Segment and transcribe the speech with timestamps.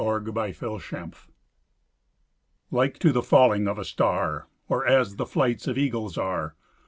[0.01, 1.13] THE LIFE OF MAN.
[2.71, 4.47] Like to the falling off a star.
[4.67, 6.55] Or as the flights of eagles are.